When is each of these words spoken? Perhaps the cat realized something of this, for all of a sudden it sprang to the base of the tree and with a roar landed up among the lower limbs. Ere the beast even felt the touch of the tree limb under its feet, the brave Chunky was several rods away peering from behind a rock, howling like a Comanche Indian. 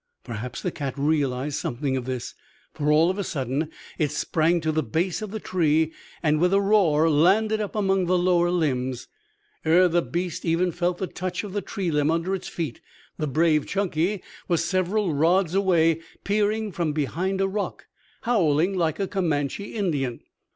Perhaps 0.23 0.63
the 0.63 0.71
cat 0.71 0.95
realized 0.97 1.57
something 1.57 1.95
of 1.95 2.05
this, 2.05 2.33
for 2.73 2.91
all 2.91 3.11
of 3.11 3.19
a 3.19 3.23
sudden 3.23 3.69
it 3.99 4.09
sprang 4.11 4.59
to 4.59 4.71
the 4.71 4.81
base 4.81 5.21
of 5.21 5.29
the 5.29 5.39
tree 5.39 5.93
and 6.23 6.39
with 6.39 6.55
a 6.55 6.59
roar 6.59 7.07
landed 7.07 7.61
up 7.61 7.75
among 7.75 8.07
the 8.07 8.17
lower 8.17 8.49
limbs. 8.49 9.07
Ere 9.63 9.87
the 9.87 10.01
beast 10.01 10.43
even 10.43 10.71
felt 10.71 10.97
the 10.97 11.05
touch 11.05 11.43
of 11.43 11.53
the 11.53 11.61
tree 11.61 11.91
limb 11.91 12.09
under 12.09 12.33
its 12.33 12.47
feet, 12.47 12.81
the 13.19 13.27
brave 13.27 13.67
Chunky 13.67 14.23
was 14.47 14.65
several 14.65 15.13
rods 15.13 15.53
away 15.53 16.01
peering 16.23 16.71
from 16.71 16.93
behind 16.93 17.39
a 17.39 17.47
rock, 17.47 17.85
howling 18.23 18.75
like 18.75 18.99
a 18.99 19.07
Comanche 19.07 19.75
Indian. 19.75 20.21